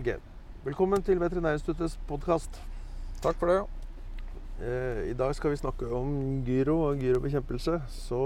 Geir. 0.00 0.20
Velkommen 0.64 1.02
til 1.04 1.18
Veterinærinstituttets 1.20 1.98
podkast. 2.08 2.54
Takk 3.20 3.36
for 3.36 3.50
det. 3.50 3.56
Eh, 4.64 5.10
I 5.10 5.16
dag 5.18 5.34
skal 5.36 5.52
vi 5.52 5.58
snakke 5.60 5.88
om 5.92 6.40
gyro 6.46 6.78
og 6.86 7.02
gyrobekjempelse. 7.02 7.74
Så 7.92 8.20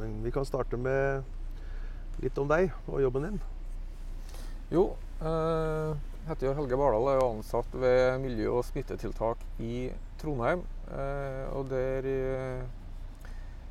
men 0.00 0.16
vi 0.24 0.32
kan 0.34 0.44
starte 0.48 0.76
med 0.76 1.22
litt 2.24 2.38
om 2.42 2.48
deg 2.50 2.72
og 2.88 3.04
jobben 3.04 3.28
din. 3.28 3.38
Jo, 4.72 4.96
eh, 5.20 5.94
heter 6.26 6.48
jo 6.48 6.54
Helge 6.58 6.76
Bardal, 6.80 7.06
er 7.12 7.20
jo 7.20 7.30
ansatt 7.36 7.70
ved 7.74 8.18
miljø- 8.24 8.56
og 8.58 8.64
smittetiltak 8.64 9.38
i 9.60 9.92
Trondheim. 10.18 10.64
Eh, 10.90 11.46
og 11.54 11.70
der 11.70 12.02
eh, 12.02 12.64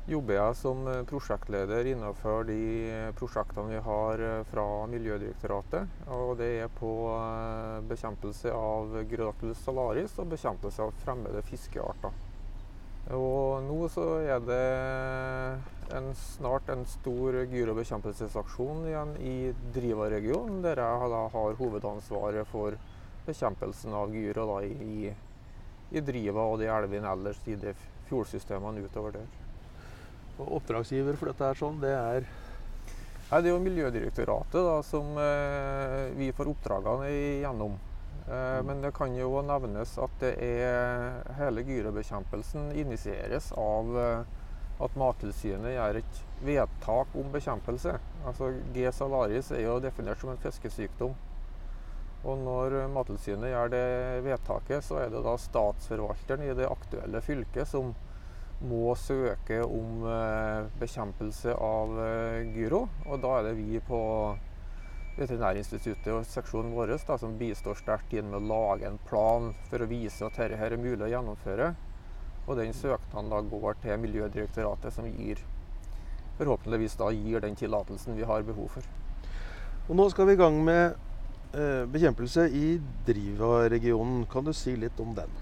jobber 0.06 0.36
jeg 0.36 0.56
som 0.58 0.86
eh, 0.86 1.02
prosjektleder 1.08 1.88
innenfor 1.90 2.46
de 2.46 2.60
prosjektene 3.18 3.74
vi 3.74 3.80
har 3.82 4.22
eh, 4.22 4.42
fra 4.50 4.66
Miljødirektoratet. 4.90 5.96
Og 6.14 6.36
det 6.38 6.50
er 6.62 6.70
på 6.78 6.92
eh, 7.10 7.80
bekjempelse 7.90 8.52
av 8.54 8.94
Gyrodactylus 9.02 9.64
salaris 9.66 10.14
og 10.22 10.30
bekjempelse 10.34 10.86
av 10.86 10.94
fremmede 11.02 11.42
fiskearter. 11.46 12.14
Og 13.14 13.62
nå 13.62 13.86
så 13.94 14.04
er 14.26 14.40
det 14.42 14.62
en, 15.94 16.08
snart 16.18 16.72
en 16.74 16.82
stor 16.90 17.38
gyrobekjempelsesaksjon 17.52 18.82
igjen 18.90 19.14
i 19.22 19.36
Driva-regionen, 19.76 20.58
der 20.64 20.82
jeg 20.82 21.12
da 21.12 21.22
har 21.30 21.60
hovedansvaret 21.60 22.50
for 22.50 22.74
bekjempelsen 23.26 23.94
av 23.94 24.14
gyro 24.14 24.58
i, 24.66 25.14
i 25.94 26.04
Driva 26.10 26.50
og 26.50 26.58
de 26.62 26.70
elvene 26.70 27.14
ellers 27.14 27.38
i 27.46 27.54
de 27.62 27.78
fjordsystemene 28.10 28.82
utover 28.82 29.20
der. 29.20 29.45
Og 30.36 30.58
oppdragsgiver 30.58 31.16
for 31.16 31.32
dette 31.32 31.48
er 31.48 31.58
sånn, 31.58 31.80
det 31.82 31.94
er 31.96 32.26
Nei, 33.26 33.40
det 33.42 33.48
er 33.50 33.56
jo 33.56 33.62
Miljødirektoratet 33.64 34.62
da, 34.62 34.74
som 34.86 35.16
eh, 35.18 36.12
vi 36.14 36.28
får 36.30 36.52
oppdragene 36.52 37.08
igjennom. 37.10 37.72
Eh, 38.30 38.60
men 38.62 38.84
det 38.84 38.92
kan 38.94 39.16
jo 39.18 39.40
nevnes 39.42 39.96
at 39.98 40.14
det 40.22 40.36
er 40.46 41.16
hele 41.40 41.64
gyrebekjempelsen 41.66 42.68
initieres 42.78 43.50
av 43.58 43.90
eh, 43.98 44.30
at 44.86 44.98
Mattilsynet 45.00 45.74
gjør 45.74 45.98
et 46.04 46.22
vedtak 46.46 47.18
om 47.18 47.34
bekjempelse. 47.34 47.96
Altså 48.22 48.52
G. 48.76 48.86
salaris 48.94 49.50
er 49.50 49.64
jo 49.64 49.80
definert 49.82 50.22
som 50.22 50.30
en 50.30 50.42
fiskesykdom. 50.46 51.18
Og 52.26 52.42
når 52.46 52.78
Mattilsynet 52.94 53.50
gjør 53.50 53.74
det 53.74 53.86
vedtaket, 54.26 54.86
så 54.86 55.02
er 55.02 55.10
det 55.10 55.26
da 55.26 55.34
statsforvalteren 55.40 56.46
i 56.46 56.54
det 56.58 56.70
aktuelle 56.70 57.26
fylket 57.26 57.74
som 57.74 57.94
må 58.64 58.94
søke 58.96 59.60
om 59.64 60.04
eh, 60.08 60.68
bekjempelse 60.80 61.54
av 61.60 61.96
eh, 62.00 62.52
gyro. 62.56 62.86
Og 63.06 63.20
da 63.22 63.38
er 63.38 63.48
det 63.50 63.56
vi 63.58 63.80
på 63.84 64.00
Veterinærinstituttet 65.16 66.10
og 66.12 66.26
seksjonen 66.28 66.74
vår 66.76 66.92
da, 67.08 67.16
som 67.16 67.38
bistår 67.40 67.78
sterkt 67.80 68.12
inn 68.16 68.28
med 68.32 68.42
å 68.42 68.48
lage 68.52 68.88
en 68.88 68.98
plan 69.08 69.52
for 69.70 69.80
å 69.80 69.88
vise 69.88 70.26
at 70.26 70.36
dette 70.36 70.60
er 70.60 70.76
mulig 70.80 71.06
å 71.06 71.12
gjennomføre. 71.12 71.70
Og 72.46 72.60
den 72.60 72.76
søknaden 72.76 73.32
da 73.32 73.40
går 73.40 73.80
til 73.82 73.98
Miljødirektoratet, 74.02 74.92
som 74.94 75.08
gir, 75.08 75.40
forhåpentligvis 76.38 76.98
da 77.00 77.10
gir 77.16 77.42
den 77.42 77.56
tillatelsen 77.58 78.16
vi 78.16 78.28
har 78.28 78.44
behov 78.46 78.76
for. 78.76 78.92
Og 79.88 79.96
nå 79.98 80.08
skal 80.12 80.28
vi 80.28 80.36
i 80.36 80.40
gang 80.40 80.60
med 80.66 80.96
eh, 81.56 81.84
bekjempelse 81.90 82.48
i 82.52 82.76
Driva-regionen. 83.08 84.24
Kan 84.30 84.46
du 84.46 84.52
si 84.56 84.76
litt 84.76 85.00
om 85.00 85.16
den? 85.16 85.32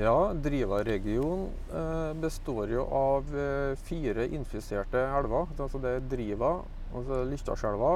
Ja, 0.00 0.32
Driva-regionen 0.32 1.50
eh, 1.76 2.12
består 2.16 2.70
jo 2.72 2.86
av 2.96 3.34
eh, 3.36 3.74
fire 3.84 4.24
infiserte 4.32 5.02
elver. 5.18 5.50
Altså 5.60 5.80
det 5.82 5.90
er 5.92 6.06
Driva, 6.08 6.54
og 6.94 7.02
så 7.04 7.18
er 7.18 7.26
det 7.26 7.34
Lystadselva, 7.34 7.90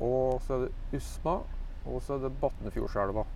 og 0.00 0.38
så 0.46 0.56
er 0.56 0.62
det 0.64 0.96
Usma, 0.96 1.34
og 1.84 1.98
så 2.06 2.16
er 2.16 2.22
det 2.24 2.30
Batnfjordselva. 2.40 3.26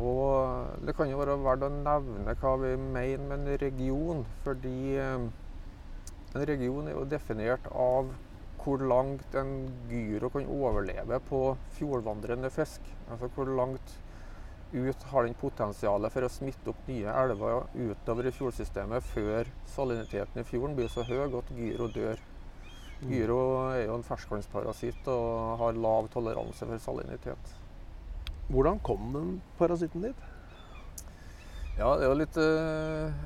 Og 0.00 0.82
det 0.88 0.96
kan 0.98 1.12
jo 1.12 1.20
være 1.20 1.38
verdt 1.44 1.68
å 1.68 1.70
nevne 1.76 2.34
hva 2.42 2.56
vi 2.64 2.74
mener 2.80 3.22
med 3.28 3.38
en 3.38 3.62
region, 3.62 4.26
fordi 4.42 4.96
eh, 4.98 5.28
en 6.34 6.48
region 6.50 6.90
er 6.90 6.98
jo 6.98 7.06
definert 7.14 7.70
av 7.70 8.10
hvor 8.64 8.82
langt 8.82 9.38
en 9.38 9.54
gyro 9.88 10.34
kan 10.34 10.50
overleve 10.58 11.22
på 11.30 11.44
fjordvandrende 11.78 12.50
fisk. 12.50 12.82
Altså 13.06 13.30
hvor 13.36 13.54
langt 13.62 13.94
ut 14.72 15.02
har 15.10 15.24
den 15.24 15.36
potensialet 15.38 16.12
for 16.12 16.26
å 16.26 16.32
smitte 16.32 16.72
opp 16.72 16.88
nye 16.88 17.12
elver 17.22 17.68
utover 17.74 18.28
i 18.28 18.32
fjordsystemet 18.36 19.06
før 19.12 19.48
saliniteten 19.72 20.42
i 20.42 20.48
fjorden 20.48 20.76
blir 20.76 20.90
så 20.92 21.04
høy 21.08 21.22
at 21.24 21.54
gyro 21.56 21.88
dør. 21.94 22.20
Gyro 23.08 23.38
er 23.70 23.84
jo 23.86 23.94
en 23.94 24.04
ferskvannsparasitt 24.06 25.06
og 25.12 25.60
har 25.60 25.78
lav 25.78 26.10
toleranse 26.12 26.66
for 26.66 26.82
salinitet. 26.82 27.54
Hvordan 28.48 28.80
kom 28.82 29.12
den 29.14 29.32
parasitten 29.58 30.04
dit? 30.08 30.22
Ja, 31.78 31.92
det 31.94 32.06
er 32.06 32.08
jo 32.08 32.18
litt 32.18 32.38
eh, 32.42 33.18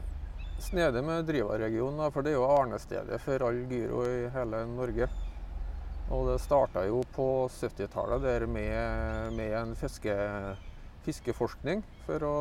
snedig 0.60 1.02
med 1.06 1.24
Driva-regionen, 1.24 2.04
for 2.12 2.26
det 2.26 2.34
er 2.34 2.40
jo 2.40 2.50
arnestedet 2.52 3.20
for 3.22 3.46
all 3.46 3.62
gyro 3.70 4.02
i 4.04 4.26
hele 4.34 4.64
Norge. 4.68 5.08
Og 6.12 6.26
det 6.28 6.40
starta 6.42 6.82
jo 6.84 7.00
på 7.14 7.28
70-tallet 7.48 8.26
der 8.26 8.44
med, 8.50 9.32
med 9.38 9.56
en 9.56 9.72
fiske, 9.78 10.12
fiskeforskning 11.06 11.82
for 12.06 12.24
å 12.26 12.36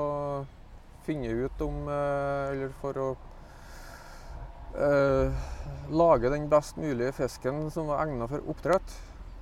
finne 1.06 1.32
ut 1.46 1.62
om 1.66 1.88
eh, 1.90 2.52
Eller 2.54 2.74
for 2.82 3.00
å 3.02 3.08
eh, 4.78 5.46
lage 5.92 6.32
den 6.34 6.50
best 6.52 6.78
mulige 6.78 7.16
fisken 7.18 7.66
som 7.74 7.90
var 7.92 8.06
egnet 8.06 8.32
for 8.32 8.54
oppdrett. 8.54 8.98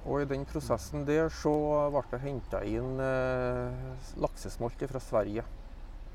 Og 0.07 0.23
i 0.23 0.29
den 0.29 0.45
prosessen 0.47 1.03
der 1.07 1.27
så 1.33 1.53
ble 1.91 2.05
det 2.13 2.21
henta 2.23 2.61
inn 2.65 3.01
eh, 3.03 3.89
laksesmolt 4.23 4.85
fra 4.89 5.01
Sverige. 5.03 5.43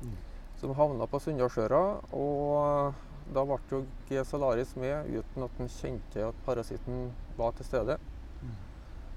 Mm. 0.01 0.15
Som 0.59 0.73
havna 0.77 1.07
på 1.07 1.21
Sunndalsøra. 1.21 1.83
Og 2.17 2.95
da 3.35 3.45
ble 3.45 3.59
jo 3.69 3.83
G. 4.09 4.19
salaris 4.25 4.75
med 4.77 5.09
uten 5.13 5.45
at 5.45 5.61
en 5.61 5.71
kjente 5.71 6.27
at 6.27 6.43
parasitten 6.45 7.09
var 7.37 7.55
til 7.57 7.69
stede. 7.69 7.97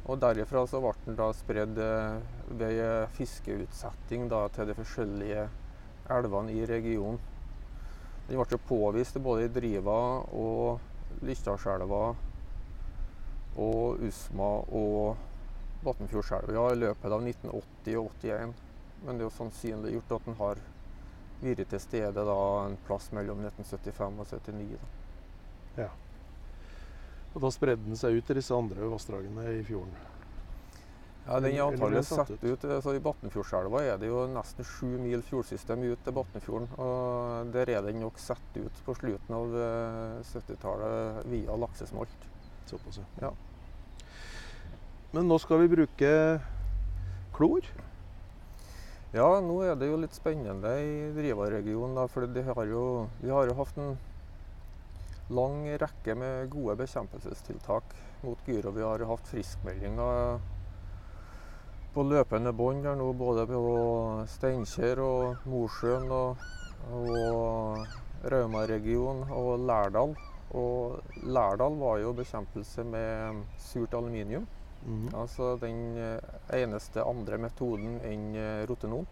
Og 0.08 0.16
derifra 0.20 0.62
så 0.68 0.80
ble 0.80 0.94
den 1.04 1.18
da 1.18 1.28
spredd 1.36 1.80
eh, 1.84 2.20
ved 2.60 3.10
fiskeutsetting 3.18 4.28
da, 4.32 4.46
til 4.54 4.70
de 4.70 4.76
forskjellige 4.78 5.48
elvene 6.14 6.54
i 6.56 6.64
regionen. 6.68 7.20
Den 8.28 8.40
ble 8.40 8.60
påvist 8.68 9.20
både 9.24 9.46
i 9.46 9.52
Driva 9.52 9.98
og 10.36 11.20
Lystadselva 11.24 12.02
og 13.58 14.02
Usma 14.08 14.48
og 14.80 15.84
Batnfjordselva 15.84 16.66
i 16.72 16.80
løpet 16.80 17.12
av 17.12 17.22
1980 17.24 18.00
og 18.00 18.10
81. 18.24 18.56
Men 19.04 19.16
det 19.16 19.24
er 19.24 19.28
jo 19.28 19.36
sannsynliggjort 19.36 20.16
at 20.16 20.28
den 20.28 20.40
har 20.40 20.60
vært 21.44 21.68
til 21.70 21.80
stede 21.84 22.24
da 22.26 22.40
en 22.64 22.76
plass 22.88 23.12
mellom 23.14 23.44
1975 23.44 24.20
og 24.24 24.32
79. 24.32 24.78
Da. 25.76 25.92
Og 27.38 27.44
da 27.44 27.50
spredde 27.54 27.84
den 27.86 27.94
seg 27.94 28.16
ut 28.18 28.24
til 28.26 28.34
disse 28.40 28.50
andre 28.56 28.88
vassdragene 28.90 29.44
i 29.54 29.62
fjorden. 29.62 29.92
Ja, 31.28 31.36
Den 31.44 31.52
er 31.54 31.68
antallet 31.68 32.06
satt 32.08 32.32
ut. 32.42 32.64
så 32.82 32.94
I 32.96 33.02
Batnfjordselva 33.04 33.82
er 33.86 34.00
det 34.00 34.08
jo 34.08 34.24
nesten 34.32 34.66
sju 34.66 34.88
mil 34.98 35.22
fjordsystem 35.22 35.84
ut 35.86 36.02
til 36.02 36.16
Batnfjorden. 36.16 36.66
Og 36.82 37.52
der 37.54 37.70
er 37.70 37.84
den 37.86 38.00
nok 38.02 38.18
satt 38.18 38.56
ut 38.58 38.80
på 38.82 38.96
slutten 38.98 39.36
av 39.38 39.54
eh, 39.54 40.18
70-tallet 40.32 41.28
via 41.30 41.54
laksesmolt. 41.62 42.26
Såpass, 42.66 42.98
Ja. 43.22 43.30
Men 45.14 45.30
nå 45.30 45.38
skal 45.38 45.62
vi 45.62 45.70
bruke 45.76 46.10
klor. 47.38 47.70
Ja, 49.14 49.28
nå 49.40 49.60
er 49.62 49.78
det 49.78 49.92
jo 49.92 50.02
litt 50.02 50.16
spennende 50.18 50.74
i 50.82 51.12
Driva-regionen. 51.14 52.02
For 52.10 52.26
de 52.26 52.42
har 52.50 52.66
jo, 52.66 52.82
vi 53.22 53.30
har 53.30 53.46
jo 53.46 53.54
hatt 53.62 53.78
en 53.78 53.94
lang 55.28 55.64
rekke 55.80 56.14
med 56.18 56.48
gode 56.52 56.76
bekjempelsestiltak 56.80 57.96
mot 58.24 58.46
gyro. 58.46 58.72
Vi 58.72 58.82
har 58.82 59.04
hatt 59.10 59.28
friskmeldinger 59.28 60.38
på 61.94 62.04
løpende 62.06 62.52
bånd 62.52 62.86
her 62.86 62.96
nå, 62.98 63.12
både 63.18 63.46
på 63.48 63.62
Steinkjer 64.30 65.00
og 65.02 65.48
Mosjøen 65.50 66.10
og, 66.14 66.44
og 66.94 68.28
Rauma-regionen 68.32 69.32
og 69.34 69.64
Lærdal. 69.68 70.14
Og 70.58 71.24
Lærdal 71.28 71.76
var 71.80 71.98
jo 72.02 72.14
bekjempelse 72.16 72.84
med 72.86 73.42
surt 73.60 73.94
aluminium. 73.94 74.46
Mm. 74.86 75.08
Altså 75.14 75.56
den 75.60 75.96
eh, 75.98 76.62
eneste 76.62 77.02
andre 77.02 77.38
metoden 77.42 77.98
enn 78.06 78.30
eh, 78.38 78.62
rotenon. 78.70 79.08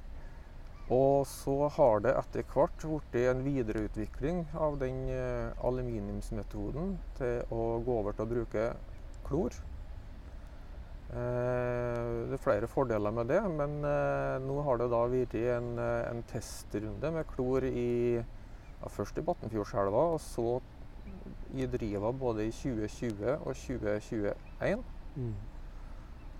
Og 0.94 1.26
så 1.26 1.66
har 1.74 2.02
det 2.04 2.12
etter 2.14 2.44
hvert 2.52 2.84
blitt 2.86 3.16
en 3.24 3.40
videreutvikling 3.42 4.44
av 4.54 4.76
den 4.78 5.08
eh, 5.10 5.50
aluminiumsmetoden 5.66 6.92
til 7.18 7.40
å 7.50 7.80
gå 7.82 7.96
over 8.02 8.14
til 8.14 8.22
å 8.22 8.30
bruke 8.30 8.68
klor. 9.26 9.56
Eh, 11.10 12.12
det 12.30 12.38
er 12.38 12.44
flere 12.44 12.70
fordeler 12.70 13.14
med 13.18 13.32
det, 13.34 13.42
men 13.50 13.80
eh, 13.82 14.38
nå 14.46 14.60
har 14.68 14.78
det 14.78 14.88
da 14.94 15.02
vært 15.10 15.34
en, 15.42 15.74
en 15.82 16.22
testrunde 16.30 17.12
med 17.18 17.26
klor 17.34 17.66
i 17.66 18.22
ja, 18.22 18.86
først 18.86 19.18
i 19.18 19.26
Batnfjordselva, 19.26 20.06
og 20.14 20.22
så 20.22 20.60
i 21.58 21.66
Driva 21.66 22.14
både 22.14 22.46
i 22.46 22.54
2020 22.54 23.40
og 23.40 23.54
2021. 23.58 24.86
Mm. 25.16 25.34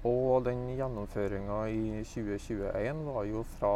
Og 0.07 0.45
den 0.47 0.69
gjennomføringa 0.77 1.65
i 1.67 2.05
2021 2.07 3.09
var 3.11 3.25
jo 3.27 3.43
fra 3.57 3.75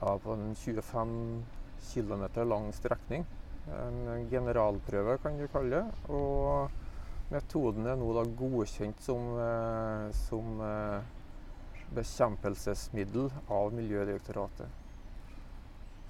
ja, 0.00 0.18
på 0.18 0.32
en 0.32 0.54
25 0.54 1.44
km 1.94 2.24
lang 2.48 2.72
strekning. 2.72 3.26
En 3.66 4.28
generalprøve, 4.30 5.18
kan 5.22 5.38
du 5.38 5.46
kalle 5.50 5.80
det. 5.80 6.10
Og 6.12 6.70
metoden 7.32 7.86
er 7.86 7.98
nå 7.98 8.12
da 8.14 8.24
godkjent 8.38 9.02
som, 9.02 9.30
eh, 9.42 10.08
som 10.28 10.60
eh, 10.62 11.00
bekjempelsesmiddel 11.94 13.30
av 13.50 13.72
Miljødirektoratet. 13.74 14.82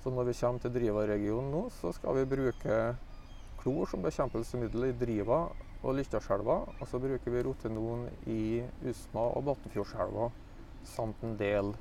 Så 0.02 0.12
når 0.12 0.28
vi 0.28 0.38
kommer 0.38 0.62
til 0.62 0.74
Driva-regionen 0.74 1.50
nå, 1.50 1.62
så 1.80 1.92
skal 1.92 2.20
vi 2.20 2.28
bruke 2.36 2.80
klor 3.58 3.88
som 3.90 4.04
bekjempelsesmiddel 4.04 4.90
i 4.90 4.96
Driva 5.00 5.40
og 5.82 5.96
Lystaselva. 5.98 6.60
Og 6.78 6.88
så 6.88 7.00
bruker 7.02 7.32
vi 7.32 7.42
rotenon 7.42 8.06
i 8.30 8.62
Usma 8.86 9.26
og 9.32 9.48
Batnfjordselva 9.48 10.30
samt 10.86 11.24
en 11.26 11.34
del 11.40 11.72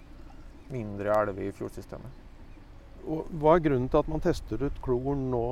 mindre 0.72 1.14
elver 1.16 1.48
i 1.48 1.56
fjordsystemet. 1.56 2.22
Og 3.06 3.28
hva 3.42 3.56
er 3.56 3.66
grunnen 3.68 3.90
til 3.92 4.02
at 4.02 4.10
man 4.10 4.24
tester 4.24 4.64
ut 4.66 4.80
klor 4.86 5.18
nå, 5.20 5.44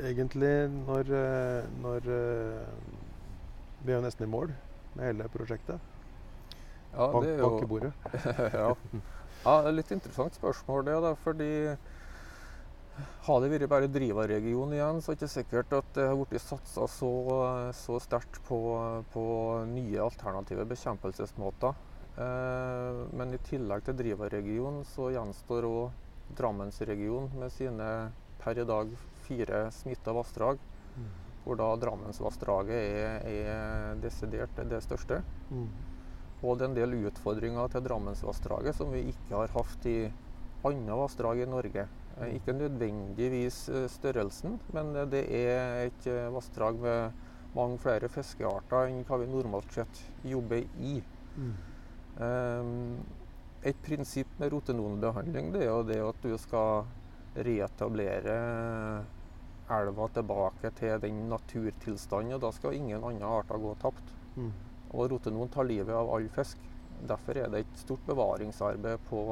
egentlig, 0.00 0.54
når, 0.86 1.12
eh, 1.18 1.68
når 1.82 2.08
eh, 2.14 2.70
vi 3.84 3.92
er 3.92 4.04
nesten 4.04 4.26
i 4.26 4.32
mål 4.32 4.54
med 4.96 5.10
hele 5.10 5.28
prosjektet? 5.32 5.92
Ja, 6.96 7.10
det 7.20 7.34
er 7.34 7.42
jo 7.44 7.68
bordet. 7.68 7.92
ja. 8.56 8.70
ja, 8.72 9.54
det 9.60 9.68
er 9.68 9.76
litt 9.76 9.92
interessant 9.92 10.38
spørsmål 10.38 10.86
det, 10.88 10.96
da, 11.04 11.12
fordi 11.20 11.50
har 13.26 13.42
det 13.42 13.50
vært 13.52 13.68
bare 13.68 13.90
Driva-regionen 13.92 14.76
igjen, 14.76 15.02
så 15.02 15.12
er 15.12 15.16
det 15.16 15.20
ikke 15.20 15.32
sikkert 15.34 15.74
at 15.76 15.88
det 15.98 16.06
har 16.08 16.16
blitt 16.30 16.44
satsa 16.44 16.86
så, 16.88 17.10
så 17.76 17.98
sterkt 18.00 18.38
på, 18.46 18.60
på, 19.12 19.24
nye 19.68 20.00
alternative 20.04 20.64
bekjempelsesmåter. 20.70 21.76
Eh, 22.16 22.98
men 23.12 23.34
i 23.36 23.40
tillegg 23.44 23.84
til 23.84 23.96
Driva-regionen 23.98 24.86
så 24.88 25.10
gjenstår 25.12 25.66
òg 25.68 26.36
Drammensregionen 26.36 27.34
med 27.36 27.52
sine 27.52 27.88
per 28.40 28.58
i 28.58 28.64
dag 28.66 28.92
fire 29.26 29.66
smitta 29.74 30.14
vassdrag. 30.16 30.62
Mm. 30.96 31.10
Hvor 31.44 31.60
da 31.60 31.68
Drammensvassdraget 31.82 32.78
er, 32.78 33.28
er 33.28 34.00
desidert 34.02 34.56
det 34.56 34.80
største. 34.82 35.20
Mm. 35.50 35.68
Og 36.42 36.56
det 36.56 36.66
er 36.66 36.70
en 36.70 36.78
del 36.78 36.96
utfordringer 37.10 37.70
til 37.72 37.84
Drammensvassdraget 37.84 38.76
som 38.80 38.90
vi 38.94 39.04
ikke 39.12 39.36
har 39.36 39.52
hatt 39.54 39.86
i 39.90 40.00
andre 40.66 40.98
vassdrag 41.02 41.44
i 41.44 41.52
Norge. 41.52 41.86
Eh, 42.16 42.34
Ikke 42.40 42.56
nødvendigvis 42.56 43.66
eh, 43.68 43.86
størrelsen, 43.92 44.56
men 44.72 44.96
det 45.12 45.26
er 45.28 45.84
et 45.84 46.10
vassdrag 46.32 46.80
med 46.80 47.22
mange 47.56 47.78
flere 47.80 48.08
fiskearter 48.12 48.88
enn 48.88 49.04
hva 49.08 49.20
vi 49.20 49.28
normalt 49.30 49.72
sett 49.72 50.04
jobber 50.24 50.64
i. 50.80 50.98
Mm. 51.36 51.56
Ehm, 52.20 53.00
et 53.66 53.82
prinsipp 53.82 54.38
med 54.38 54.52
rotenonbehandling 54.52 55.50
det 55.52 55.64
er 55.64 55.72
jo 55.72 55.82
det 55.88 55.98
at 56.04 56.22
du 56.22 56.36
skal 56.38 56.86
reetablere 57.36 58.36
elva 59.76 60.06
tilbake 60.14 60.70
til 60.78 61.00
den 61.02 61.24
naturtilstanden, 61.30 62.36
og 62.36 62.44
da 62.44 62.52
skal 62.54 62.76
ingen 62.76 63.04
andre 63.04 63.32
arter 63.40 63.60
gå 63.60 63.74
tapt. 63.82 64.14
Mm. 64.36 64.52
Og 64.94 65.10
rotenon 65.10 65.50
tar 65.52 65.66
livet 65.66 65.94
av 65.94 66.12
all 66.14 66.28
fisk. 66.32 66.62
Derfor 67.06 67.36
er 67.36 67.50
det 67.52 67.64
et 67.64 67.82
stort 67.82 68.06
bevaringsarbeid 68.06 69.02
på 69.10 69.24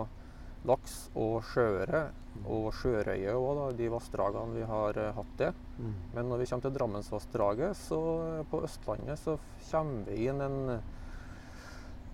laks 0.68 0.96
og 1.20 1.44
sjøøre 1.52 2.08
og 2.50 2.66
sjørøye 2.74 3.36
òg, 3.36 3.60
de 3.78 3.88
vassdragene 3.92 4.56
vi 4.56 4.66
har 4.66 4.98
eh, 4.98 5.12
hatt 5.14 5.34
det. 5.38 5.52
Mm. 5.78 5.94
Men 6.16 6.30
når 6.30 6.40
vi 6.40 6.48
kommer 6.50 6.66
til 6.66 6.74
Drammensvassdraget, 6.78 7.78
så 7.78 8.00
eh, 8.24 8.44
på 8.50 8.62
Østlandet, 8.66 9.20
så 9.22 9.36
kommer 9.68 10.08
vi 10.08 10.26
inn 10.26 10.42
en 10.42 10.58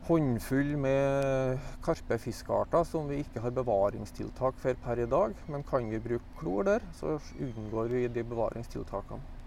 håndfull 0.09 0.77
med 0.81 1.61
karpefiskearter 1.85 2.87
som 2.89 3.09
vi 3.11 3.21
ikke 3.23 3.43
har 3.45 3.55
bevaringstiltak 3.55 4.59
for 4.61 4.79
per 4.85 5.03
i 5.03 5.09
dag. 5.11 5.35
Men 5.51 5.65
kan 5.67 5.89
vi 5.91 6.01
bruke 6.03 6.39
klor 6.41 6.67
der, 6.67 6.85
så 6.97 7.19
unngår 7.39 7.93
vi 7.93 8.09
de 8.09 8.25
bevaringstiltakene. 8.25 9.39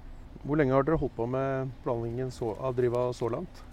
Hvor 0.44 0.60
lenge 0.60 0.76
har 0.76 0.84
dere 0.84 1.00
holdt 1.00 1.16
på 1.16 1.28
med 1.30 1.72
planleggingen 1.86 2.32
av 2.60 2.76
Driva 2.76 3.06
så 3.16 3.30
langt? 3.32 3.64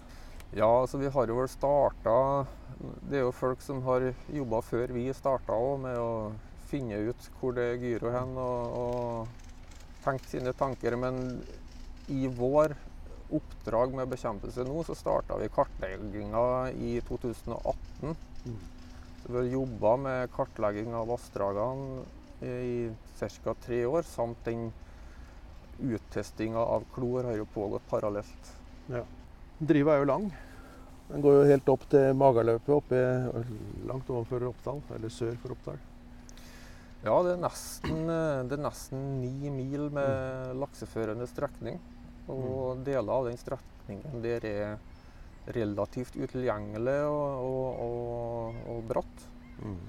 Ja, 0.55 0.69
altså 0.81 0.99
vi 0.99 1.09
har 1.11 1.27
jo 1.31 1.37
vel 1.37 1.47
starta 1.47 2.13
Det 3.07 3.15
er 3.15 3.21
jo 3.23 3.31
folk 3.31 3.61
som 3.63 3.79
har 3.85 4.09
jobba 4.27 4.59
før 4.67 4.91
vi 4.91 5.05
starta 5.15 5.55
òg, 5.55 5.77
med 5.85 5.95
å 5.99 6.11
finne 6.71 6.97
ut 7.07 7.27
hvor 7.39 7.55
det 7.55 7.67
er 7.73 7.83
gyro 7.83 8.11
hen, 8.11 8.31
og, 8.39 8.75
og 8.81 10.03
tenkt 10.03 10.27
sine 10.31 10.53
tanker. 10.57 10.95
Men 10.99 11.41
i 12.11 12.27
vår 12.27 12.75
oppdrag 13.37 13.95
med 13.95 14.11
bekjempelse 14.11 14.65
nå, 14.67 14.83
så 14.87 14.95
starta 14.97 15.37
vi 15.39 15.49
kartlegginga 15.53 16.71
i 16.71 16.93
2018. 17.07 18.15
Mm. 18.45 18.59
Så 19.21 19.31
vi 19.31 19.37
har 19.37 19.49
jobba 19.55 19.95
med 19.97 20.31
kartlegging 20.35 20.95
av 20.97 21.07
vassdragene 21.07 22.03
i 22.41 22.91
ca. 23.19 23.53
tre 23.53 23.85
år, 23.85 24.01
samt 24.01 24.45
den 24.45 24.71
uttestinga 25.81 26.59
av 26.59 26.85
klor 26.93 27.23
har 27.23 27.37
jo 27.37 27.45
pågått 27.45 27.85
parallelt. 27.89 28.53
Driva 29.57 29.95
er 29.95 30.01
jo 30.01 30.09
lang. 30.09 30.31
Den 31.11 31.21
går 31.21 31.35
jo 31.35 31.47
helt 31.49 31.69
opp 31.69 31.87
til 31.91 32.13
Magaløpet, 32.17 32.73
oppe, 32.73 32.99
langt 33.87 34.09
ovenfor 34.09 34.45
Oppdal, 34.47 34.81
eller 34.95 35.11
sør 35.13 35.35
for 35.43 35.55
Oppdal. 35.57 35.81
Ja, 37.01 37.15
det 37.25 37.33
er 37.33 37.41
nesten, 37.41 38.01
eh, 38.13 38.43
det 38.47 38.57
er 38.57 38.63
nesten 38.63 39.05
ni 39.21 39.49
mil 39.49 39.89
med 39.93 40.55
lakseførende 40.61 41.25
strekning. 41.27 41.79
Og 42.29 42.83
deler 42.85 43.13
av 43.13 43.25
den 43.29 43.37
strekningen 43.39 44.21
der 44.23 44.45
er 44.45 44.77
relativt 45.51 46.15
utilgjengelig 46.15 46.99
og, 47.09 47.47
og, 47.47 47.79
og, 47.85 48.59
og 48.75 48.83
bratt. 48.91 49.23
Mm. 49.61 49.79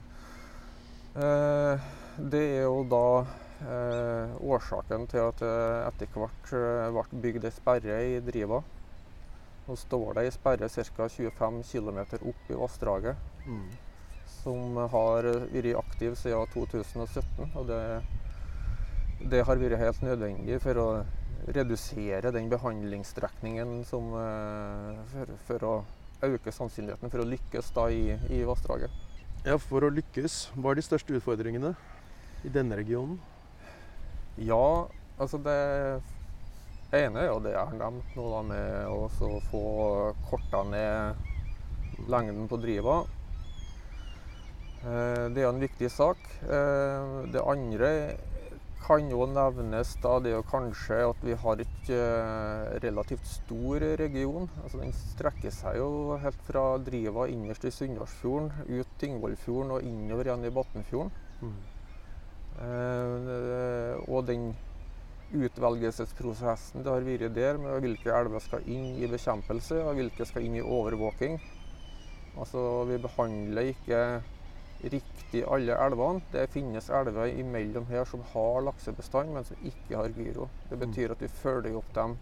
Eh, 1.23 1.90
det 2.32 2.43
er 2.56 2.62
jo 2.64 2.82
da 2.88 3.05
eh, 3.20 4.32
årsaken 4.49 5.05
til 5.12 5.26
at 5.29 5.43
det 5.44 5.52
etter 5.90 6.14
hvert 6.17 6.55
eh, 6.56 6.88
ble 6.96 7.20
bygd 7.26 7.49
ei 7.49 7.52
sperre 7.52 7.99
i 8.14 8.19
Driva. 8.25 8.62
Nå 9.69 9.76
står 9.79 10.17
det 10.17 10.26
ei 10.26 10.34
sperre 10.34 10.69
ca. 10.73 11.08
25 11.08 11.62
km 11.69 12.00
opp 12.32 12.50
i 12.50 12.58
vassdraget, 12.58 13.29
Mm. 13.43 13.70
som 14.43 14.76
har 14.76 15.26
vært 15.50 15.76
aktiv 15.79 16.14
siden 16.14 16.46
2017. 16.55 17.52
Og 17.58 17.67
det, 17.67 17.81
det 19.31 19.44
har 19.44 19.58
vært 19.58 19.79
helt 19.81 20.03
nødvendig 20.03 20.60
for 20.62 20.79
å 20.79 20.86
redusere 21.46 22.31
den 22.34 22.49
behandlingsstrekningen 22.53 23.84
som, 23.89 24.13
eh, 24.15 25.01
for, 25.13 25.32
for 25.49 25.67
å 25.67 25.72
øke 26.22 26.53
sannsynligheten 26.55 27.11
for 27.11 27.25
å 27.25 27.27
lykkes 27.27 27.72
da 27.75 27.89
i, 27.91 28.13
i 28.31 28.43
vassdraget. 28.46 28.91
Ja, 29.43 29.56
For 29.58 29.82
å 29.82 29.91
lykkes, 29.91 30.53
hva 30.55 30.70
er 30.70 30.79
de 30.79 30.84
største 30.87 31.17
utfordringene 31.19 31.72
i 32.46 32.51
denne 32.55 32.77
regionen? 32.79 33.19
Ja, 34.39 34.87
altså 35.19 35.41
det 35.43 35.56
ene 36.94 37.25
er 37.25 37.32
jo 37.32 37.41
det 37.43 37.56
jeg 37.56 37.67
har 37.72 37.75
nevnt 37.81 38.15
nå, 38.15 38.29
da, 38.31 38.43
med 38.46 38.93
å 38.93 39.41
få 39.51 39.65
korta 40.31 40.63
ned 40.70 42.06
lengden 42.13 42.46
på 42.51 42.61
driva. 42.63 43.01
Eh, 44.82 45.27
Det 45.34 45.43
er 45.43 45.49
en 45.51 45.63
viktig 45.63 45.91
sak. 45.91 46.19
Eh, 46.43 47.27
Det 47.34 47.43
andre 47.43 47.91
kan 48.82 49.10
jo 49.10 49.27
nevnes 49.31 49.93
da, 50.03 50.17
det 50.22 50.32
er 50.34 50.48
kanskje 50.48 50.98
at 51.06 51.22
vi 51.24 51.36
har 51.39 51.60
et 51.62 51.91
eh, 51.94 52.72
relativt 52.84 53.29
stor 53.31 53.84
region. 54.01 54.48
Altså 54.62 54.81
Den 54.82 54.94
strekker 54.96 55.55
seg 55.55 55.79
jo 55.79 56.19
helt 56.22 56.43
fra 56.48 56.65
Driva 56.82 57.29
innerst 57.31 57.67
i 57.69 57.72
Sunndalsfjorden, 57.74 58.51
ut 58.69 58.98
Tingvollfjorden 59.01 59.77
og 59.77 59.86
innover 59.86 60.29
igjen 60.31 60.48
i 60.48 60.53
Batnfjorden. 60.58 61.15
Mm. 61.43 61.56
Eh, 62.67 63.96
og 64.08 64.27
den 64.29 64.53
utvelgelsesprosessen 65.32 66.84
det 66.84 66.93
har 66.93 67.06
vært 67.06 67.32
der, 67.36 67.58
med 67.60 67.81
hvilke 67.84 68.12
elver 68.12 68.43
skal 68.44 68.67
inn 68.69 68.98
i 69.01 69.08
bekjempelse 69.08 69.81
og 69.86 69.96
hvilke 69.96 70.27
skal 70.29 70.44
inn 70.44 70.58
i 70.58 70.65
overvåking. 70.65 71.39
Altså, 72.32 72.84
vi 72.89 72.98
behandler 73.01 73.72
ikke 73.72 73.98
riktig 74.82 75.44
alle 75.44 75.77
elvene. 75.86 76.22
Det 76.32 76.48
finnes 76.51 76.91
elver 76.91 77.32
imellom 77.39 77.86
her 77.91 78.05
som 78.08 78.24
har 78.32 78.62
laksebestand, 78.67 79.32
men 79.34 79.46
som 79.46 79.56
ikke 79.62 79.96
har 79.96 80.15
gyro. 80.17 80.48
Det 80.70 80.79
betyr 80.81 81.15
at 81.15 81.22
vi 81.22 81.31
følger 81.31 81.79
opp 81.79 81.94
dem 81.94 82.19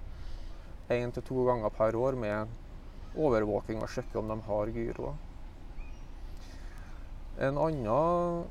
én 0.91 1.13
til 1.15 1.23
to 1.23 1.45
ganger 1.47 1.71
per 1.71 1.97
år 1.97 2.19
med 2.19 2.49
overvåking 3.17 3.83
og 3.83 3.91
sjekker 3.91 4.21
om 4.21 4.31
de 4.31 4.39
har 4.47 4.73
gyro. 4.75 5.15
En 7.41 7.59
annen 7.59 8.45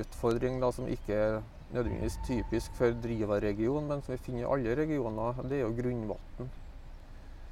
utfordring 0.00 0.60
da, 0.60 0.70
som 0.72 0.88
ikke 0.90 1.14
er 1.14 1.38
nødvendigvis 1.72 2.18
typisk 2.26 2.74
for 2.76 2.94
Driva-regionen, 3.02 3.88
men 3.88 4.02
som 4.02 4.14
vi 4.14 4.22
finner 4.22 4.44
i 4.44 4.50
alle 4.52 4.76
regioner, 4.78 5.42
det 5.48 5.58
er 5.58 5.64
jo 5.64 5.74
grunnvann. 5.78 6.50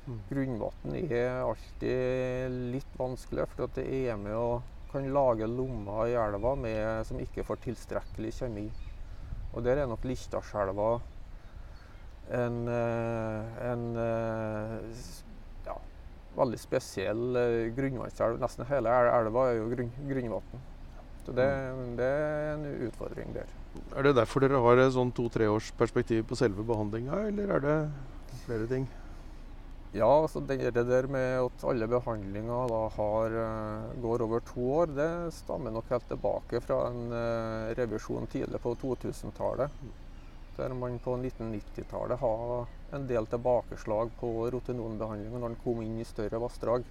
Mm. 0.04 0.20
Grunnvann 0.28 0.96
er 1.00 1.42
alltid 1.46 2.58
litt 2.74 2.98
vanskelig, 2.98 3.48
for 3.54 3.66
at 3.66 3.78
det 3.80 3.86
er 4.04 4.20
med 4.20 4.36
å 4.36 4.62
kan 4.94 5.10
lage 5.12 5.48
lommer 5.50 6.06
i 6.08 6.14
elva 6.18 6.54
med, 6.58 7.02
som 7.08 7.18
ikke 7.20 7.44
får 7.46 7.60
tilstrekkelig 7.66 8.32
kjemi. 8.38 8.68
Og 9.54 9.62
der 9.66 9.82
er 9.82 9.90
nok 9.90 10.06
Listaselva 10.06 10.94
en, 12.30 12.68
eh, 12.68 13.64
en 13.70 13.82
eh, 14.00 15.02
ja, 15.66 15.76
veldig 16.38 16.60
spesiell 16.60 17.36
eh, 17.36 17.58
grunnvannselv. 17.76 18.40
Nesten 18.42 18.68
hele 18.70 18.94
elva 19.10 19.50
er 19.50 19.60
jo 19.60 19.68
grunn, 19.72 19.92
grunnvann. 20.08 20.64
Så 21.24 21.32
det, 21.36 21.46
det 21.98 22.08
er 22.08 22.50
en 22.54 22.66
utfordring 22.88 23.32
der. 23.36 23.52
Er 23.96 24.06
det 24.06 24.16
derfor 24.18 24.44
dere 24.44 24.60
har 24.62 24.80
et 24.80 24.92
sånn 24.94 25.12
to-tre 25.16 25.48
års 25.50 25.70
perspektiv 25.78 26.26
på 26.28 26.38
selve 26.38 26.64
behandlinga, 26.66 27.24
eller 27.30 27.56
er 27.56 27.64
det 27.64 27.78
flere 28.44 28.68
ting? 28.70 28.84
Ja, 29.94 30.08
altså 30.10 30.40
det 30.42 30.72
der 30.74 31.06
med 31.06 31.36
at 31.38 31.64
alle 31.70 31.86
behandlinger 31.86 32.72
har, 32.96 33.34
eh, 33.42 34.00
går 34.02 34.24
over 34.24 34.40
to 34.40 34.64
år, 34.80 34.86
det 34.90 35.32
stammer 35.36 35.70
nok 35.70 35.92
helt 35.92 36.08
tilbake 36.10 36.60
fra 36.64 36.78
en 36.88 37.12
eh, 37.14 37.74
revisjon 37.78 38.26
tidlig 38.26 38.58
på 38.64 38.72
2000-tallet. 38.80 39.70
Der 40.56 40.74
man 40.74 40.98
på 40.98 41.14
1990-tallet 41.14 42.18
har 42.18 42.66
en 42.98 43.06
del 43.06 43.30
tilbakeslag 43.30 44.10
på 44.18 44.32
rotenonbehandling 44.56 45.38
når 45.38 45.46
den 45.46 45.62
kom 45.62 45.86
inn 45.86 46.02
i 46.02 46.10
større 46.10 46.42
vassdrag. 46.42 46.90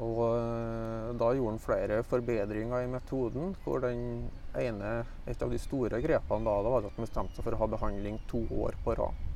Og 0.00 0.24
eh, 0.32 1.12
da 1.20 1.32
gjorde 1.36 1.58
han 1.58 1.64
flere 1.68 2.02
forbedringer 2.08 2.86
i 2.86 2.92
metoden, 2.96 3.52
hvor 3.66 3.84
den 3.84 4.30
ene, 4.56 4.96
et 5.28 5.44
av 5.44 5.52
de 5.52 5.60
store 5.60 6.00
grepene 6.00 6.48
da, 6.48 6.56
da 6.56 6.76
var 6.78 6.88
at 6.88 6.96
man 6.96 7.04
bestemte 7.04 7.36
seg 7.36 7.44
for 7.44 7.52
å 7.52 7.64
ha 7.66 7.74
behandling 7.76 8.22
to 8.32 8.46
år 8.64 8.80
på 8.80 8.96
rad. 8.96 9.26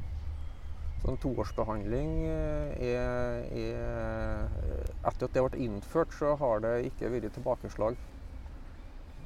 Så 1.01 1.09
en 1.09 1.21
toårsbehandling 1.21 2.11
eh, 2.29 2.89
er, 2.93 3.45
er 3.57 4.91
Etter 5.09 5.27
at 5.27 5.35
det 5.35 5.45
ble 5.47 5.61
innført, 5.65 6.13
så 6.13 6.35
har 6.37 6.61
det 6.65 6.75
ikke 6.91 7.09
vært 7.15 7.33
tilbakeslag. 7.37 7.97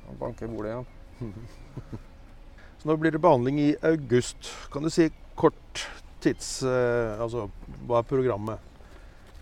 Nå 0.05 0.17
Banker 0.21 0.51
bordet 0.53 0.75
igjen. 0.75 0.87
Så 2.79 2.91
nå 2.91 2.97
blir 3.01 3.15
det 3.15 3.23
behandling 3.25 3.59
i 3.63 3.71
august. 3.87 4.51
Kan 4.71 4.85
du 4.87 4.91
si 4.93 5.09
kort 5.41 5.87
tids... 6.23 6.63
eh, 6.63 7.21
altså, 7.21 7.49
hva 7.89 8.03
er 8.03 8.09
programmet? 8.09 8.71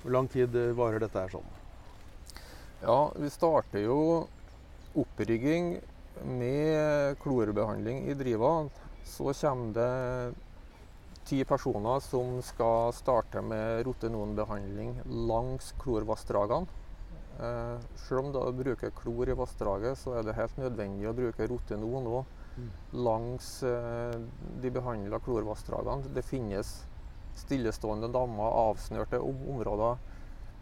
Hvor 0.03 0.15
lang 0.15 0.29
tid 0.31 0.55
eh, 0.57 0.73
varer 0.79 1.03
dette 1.03 1.21
her 1.21 1.33
sånn? 1.35 1.51
Ja, 2.83 3.01
vi 3.19 3.29
starter 3.31 3.85
jo 3.85 3.99
opprygging 4.99 5.75
med 6.39 7.19
klorbehandling 7.23 8.07
i 8.09 8.17
driva. 8.19 8.55
Så 9.07 9.35
kommer 9.37 9.77
det 9.77 9.91
ti 11.25 11.45
personer 11.45 12.01
som 12.05 12.39
skal 12.43 12.93
starte 12.93 13.43
med 13.45 13.87
rotenonbehandling 13.87 15.01
langs 15.29 15.73
klorvassdragene. 15.83 16.67
Eh, 17.41 17.79
selv 17.97 18.27
om 18.27 18.33
du 18.33 18.63
bruker 18.63 18.91
klor 18.91 19.29
i 19.29 19.37
vassdraget, 19.37 19.99
så 19.99 20.19
er 20.19 20.27
det 20.27 20.37
helt 20.37 20.59
nødvendig 20.61 21.09
å 21.09 21.17
bruke 21.17 21.49
rotenon 21.49 22.09
òg 22.11 22.39
langs 22.93 23.63
eh, 23.63 24.17
de 24.61 24.71
behandla 24.71 25.21
klorvassdragene. 25.25 26.13
Det 26.15 26.25
finnes 26.27 26.73
stillestående 27.37 28.11
dammer, 28.13 28.53
avsnørte 28.69 29.21
om 29.25 29.39
områder, 29.55 30.01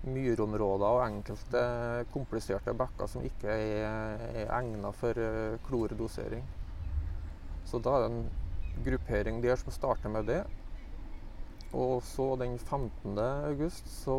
myrområder 0.07 0.97
og 0.97 1.02
enkelte 1.05 1.62
kompliserte 2.14 2.73
bekker 2.76 3.11
som 3.11 3.25
ikke 3.26 3.52
er, 3.52 4.23
er 4.31 4.55
egnet 4.61 4.97
for 4.97 5.19
eh, 5.19 5.59
klordosering. 5.67 6.47
Så 7.67 7.83
da 7.83 7.97
er 7.97 8.07
det 8.07 8.12
en 8.12 8.23
gruppering 8.85 9.43
der 9.43 9.57
som 9.61 9.73
starter 9.75 10.12
med 10.12 10.29
det. 10.31 10.43
Og 11.71 12.03
så 12.03 12.35
den 12.35 12.59
15. 12.59 13.19
august 13.19 13.87
så 14.03 14.17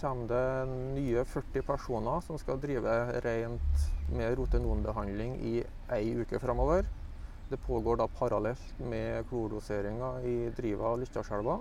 kommer 0.00 0.26
det 0.32 0.68
nye 0.96 1.24
40 1.24 1.62
personer 1.62 2.24
som 2.26 2.38
skal 2.38 2.58
drive 2.58 2.94
rent 3.22 3.84
med 4.10 4.34
rotenonbehandling 4.38 5.36
i 5.38 5.60
ei 5.94 6.14
uke 6.18 6.40
framover. 6.42 6.88
Det 7.48 7.60
pågår 7.64 7.96
da 7.96 8.08
parallelt 8.18 8.80
med 8.80 9.24
klordoseringa 9.30 10.18
i 10.26 10.50
Driva 10.56 10.90
og 10.90 10.98
Lytjarselva. 11.04 11.60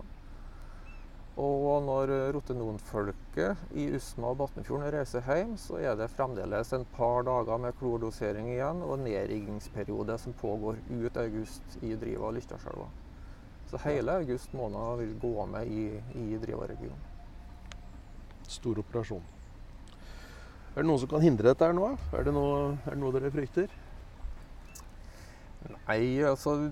Og 1.38 1.84
når 1.86 2.10
rotenonfolket 2.34 3.76
i 3.78 3.84
Usma 3.94 4.32
og 4.32 4.40
Batnfjorden 4.40 4.90
reiser 4.96 5.22
hjem, 5.22 5.52
så 5.62 5.78
er 5.78 5.94
det 6.00 6.10
fremdeles 6.10 6.72
en 6.74 6.86
par 6.96 7.28
dager 7.28 7.62
med 7.62 7.78
klordosering 7.78 8.50
igjen 8.56 8.82
og 8.82 9.04
nedriggingsperiode 9.04 10.18
som 10.18 10.34
pågår 10.42 10.82
ut 10.90 11.20
august 11.22 11.78
i 11.86 11.94
Driva 11.94 12.32
og 12.32 12.40
Lytjarselva. 12.40 12.90
Så 13.70 13.78
hele 13.84 14.18
august 14.24 14.54
måned 14.58 15.04
vil 15.04 15.14
gå 15.22 15.46
med 15.52 15.70
i, 15.70 15.86
i 16.18 16.42
Driva-regionen. 16.42 17.06
Stor 18.48 18.82
operasjon. 18.82 19.26
Er 20.74 20.82
det 20.82 20.90
noen 20.90 21.02
som 21.04 21.12
kan 21.12 21.22
hindre 21.22 21.52
dette 21.52 21.68
her 21.68 21.76
nå? 21.78 21.92
Er 22.18 22.26
det 22.26 22.34
noe, 22.34 22.78
er 22.86 22.96
det 22.96 23.02
noe 23.02 23.14
dere 23.14 23.34
frykter? 23.34 23.70
Nei, 25.68 26.02
altså 26.26 26.72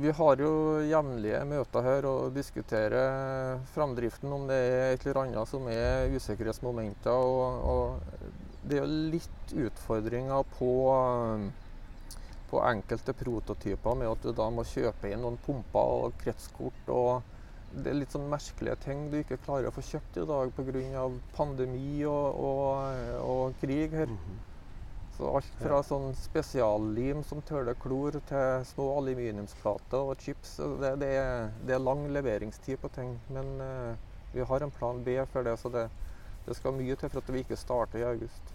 Vi 0.00 0.10
har 0.16 0.40
jo 0.40 0.80
jevnlige 0.88 1.38
møter 1.44 1.84
her 1.84 2.06
og 2.08 2.30
diskuterer 2.32 3.58
framdriften, 3.74 4.32
om 4.32 4.46
det 4.48 4.56
er 4.56 4.94
et 4.94 5.02
eller 5.04 5.18
annet 5.26 5.50
som 5.50 5.66
er 5.68 6.14
usikkerhetsmomenter. 6.14 7.12
Og, 7.12 7.66
og 7.68 8.62
det 8.64 8.78
er 8.78 8.86
jo 8.86 9.10
litt 9.12 9.52
utfordringer 9.66 10.46
på, 10.54 10.70
på 12.48 12.62
enkelte 12.70 13.12
prototyper 13.18 13.98
med 14.00 14.08
at 14.14 14.24
du 14.24 14.32
da 14.40 14.48
må 14.54 14.64
kjøpe 14.70 15.10
inn 15.12 15.20
noen 15.26 15.36
pumper 15.44 15.96
og 16.06 16.16
kretskort. 16.22 16.88
og 16.88 17.20
Det 17.74 17.92
er 17.92 18.00
litt 18.00 18.16
sånn 18.16 18.30
merkelige 18.32 18.80
ting 18.86 19.08
du 19.12 19.20
ikke 19.20 19.42
klarer 19.44 19.68
å 19.68 19.74
få 19.76 19.84
kjøpt 19.90 20.22
i 20.22 20.28
dag 20.32 20.54
pga. 20.56 21.08
pandemi 21.36 22.06
og, 22.08 22.40
og, 22.48 23.20
og 23.26 23.60
krig 23.60 24.00
her. 24.00 24.16
Så 25.20 25.30
alt 25.36 25.48
fra 25.60 25.78
sånn 25.84 26.14
spesiallim 26.16 27.18
som 27.28 27.42
tøler 27.44 27.76
klor, 27.76 28.14
til 28.24 28.62
små 28.64 28.86
aluminiumsplater 29.02 30.00
og 30.00 30.22
chips. 30.24 30.54
Det, 30.80 30.94
det, 31.02 31.10
er, 31.20 31.50
det 31.68 31.74
er 31.76 31.82
lang 31.84 32.06
leveringstid 32.08 32.80
på 32.80 32.88
ting. 32.94 33.10
Men 33.28 33.50
uh, 33.60 33.90
vi 34.32 34.46
har 34.48 34.64
en 34.64 34.72
plan 34.72 35.02
B 35.04 35.18
for 35.28 35.44
det, 35.44 35.58
så 35.60 35.68
det, 35.74 35.82
det 36.46 36.56
skal 36.56 36.72
mye 36.72 36.96
til 36.96 37.12
for 37.12 37.20
at 37.20 37.28
vi 37.34 37.42
ikke 37.44 37.58
starter 37.60 38.00
i 38.00 38.06
august. 38.08 38.54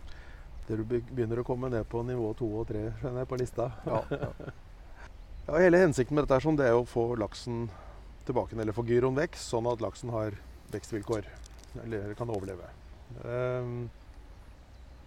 Dere 0.66 0.88
be- 0.90 1.04
begynner 1.12 1.44
å 1.44 1.46
komme 1.46 1.70
ned 1.70 1.86
på 1.92 2.02
nivå 2.02 2.32
to 2.40 2.50
og 2.64 2.66
tre 2.72 2.88
skjønner 2.98 3.22
jeg, 3.22 3.30
på 3.30 3.40
lista. 3.44 3.70
Ja, 3.86 4.02
ja. 4.10 4.32
Ja, 5.46 5.60
hele 5.62 5.78
hensikten 5.78 6.18
med 6.18 6.26
dette 6.26 6.40
er 6.40 6.42
sånn, 6.42 6.56
det 6.58 6.66
er 6.66 6.74
å 6.74 6.88
få 6.90 7.12
laksen 7.22 7.68
tilbake, 8.26 8.58
eller 8.58 8.74
få 8.74 8.82
gyroen 8.90 9.14
vekk, 9.20 9.36
sånn 9.38 9.68
at 9.70 9.84
laksen 9.86 10.10
har 10.10 10.34
vekstvilkår, 10.74 11.28
eller 11.84 12.16
kan 12.18 12.32
overleve. 12.34 12.66
Ehm, 13.30 13.76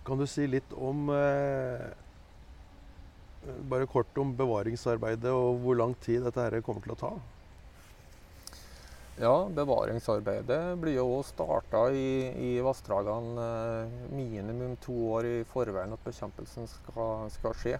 kan 0.08 0.20
du 0.20 0.26
si 0.26 0.46
litt 0.48 0.72
om 0.74 1.08
eh, 1.14 1.88
Bare 3.70 3.86
kort 3.88 4.16
om 4.18 4.32
bevaringsarbeidet 4.36 5.30
og 5.30 5.60
hvor 5.62 5.76
lang 5.78 5.92
tid 6.04 6.24
dette 6.26 6.42
her 6.42 6.58
kommer 6.66 6.84
til 6.84 6.96
å 6.96 6.98
ta? 7.00 7.12
ja, 9.18 9.48
bevaringsarbeidet 9.50 10.78
blir 10.78 10.98
jo 10.98 11.22
starta 11.26 11.88
i, 11.90 12.30
i 12.38 12.50
vassdragene 12.62 13.44
eh, 13.44 13.94
minimum 14.14 14.76
to 14.82 14.94
år 15.16 15.26
i 15.26 15.36
forveien 15.48 15.94
at 15.94 16.04
bekjempelsen 16.06 16.68
skal, 16.70 17.26
skal 17.34 17.56
skje. 17.58 17.78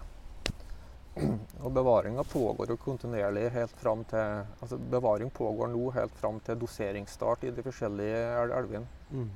Og 1.63 1.71
bevaringa 1.75 2.23
pågår 2.27 2.73
jo 2.73 2.79
kontinuerlig 2.83 3.49
helt 3.55 3.75
fram 3.79 4.03
til 4.07 4.43
altså 4.59 4.79
Bevaring 4.91 5.31
pågår 5.35 5.71
nå 5.71 5.89
helt 5.95 6.15
fram 6.19 6.39
til 6.43 6.59
doseringsstart 6.59 7.47
i 7.47 7.53
de 7.55 7.65
forskjellige 7.65 8.25
elvene. 8.43 8.87
elvene. 9.11 9.29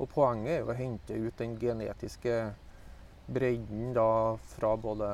Og 0.00 0.08
poenget 0.08 0.54
er 0.54 0.62
jo 0.62 0.72
å 0.72 0.78
hente 0.78 1.16
ut 1.20 1.40
den 1.40 1.56
genetiske 1.60 2.36
bredden 3.30 3.92
da 3.94 4.36
fra 4.54 4.72
både 4.80 5.08